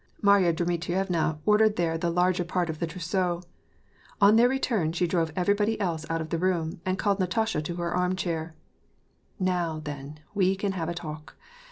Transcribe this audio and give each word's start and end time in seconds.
Marya 0.19 0.51
Dmitrievna 0.51 1.37
ordered 1.45 1.75
there 1.75 1.95
the 1.95 2.09
larger 2.09 2.43
part 2.43 2.71
of 2.71 2.79
the 2.79 2.87
trousseau. 2.87 3.43
On 4.19 4.35
their 4.35 4.49
return, 4.49 4.93
she 4.93 5.05
drove 5.05 5.31
everybody 5.35 5.79
else 5.79 6.07
out 6.09 6.21
of 6.21 6.31
the 6.31 6.39
room, 6.39 6.81
and 6.87 6.97
called 6.97 7.19
Natasha 7.19 7.61
to 7.61 7.75
her 7.75 7.93
arm 7.93 8.15
chair. 8.15 8.55
"Now, 9.39 9.79
then, 9.79 10.19
we 10.33 10.55
can 10.55 10.71
have 10.71 10.89
a 10.89 10.95
talk. 10.95 11.35